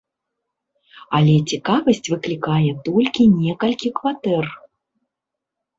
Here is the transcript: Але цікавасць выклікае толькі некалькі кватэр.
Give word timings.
Але 1.17 1.35
цікавасць 1.53 2.09
выклікае 2.15 2.71
толькі 2.89 3.29
некалькі 3.47 3.87
кватэр. 4.03 4.45